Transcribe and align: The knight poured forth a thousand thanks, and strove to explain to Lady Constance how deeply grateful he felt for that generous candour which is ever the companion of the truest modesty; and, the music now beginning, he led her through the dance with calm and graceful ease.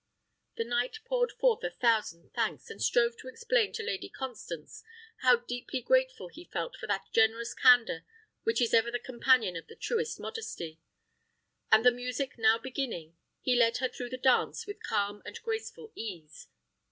The 0.55 0.63
knight 0.63 0.97
poured 1.05 1.31
forth 1.33 1.63
a 1.63 1.69
thousand 1.69 2.33
thanks, 2.33 2.71
and 2.71 2.81
strove 2.81 3.15
to 3.17 3.27
explain 3.27 3.71
to 3.73 3.83
Lady 3.83 4.09
Constance 4.09 4.83
how 5.17 5.35
deeply 5.35 5.79
grateful 5.79 6.29
he 6.29 6.45
felt 6.51 6.75
for 6.75 6.87
that 6.87 7.05
generous 7.13 7.53
candour 7.53 8.03
which 8.41 8.59
is 8.63 8.73
ever 8.73 8.89
the 8.89 8.97
companion 8.97 9.55
of 9.55 9.67
the 9.67 9.75
truest 9.75 10.19
modesty; 10.19 10.79
and, 11.71 11.85
the 11.85 11.91
music 11.91 12.39
now 12.39 12.57
beginning, 12.57 13.15
he 13.41 13.55
led 13.55 13.77
her 13.77 13.87
through 13.89 14.09
the 14.09 14.17
dance 14.17 14.65
with 14.65 14.81
calm 14.81 15.21
and 15.23 15.39
graceful 15.43 15.91
ease. 15.93 16.47